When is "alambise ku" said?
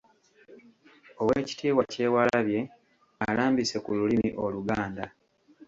3.27-3.89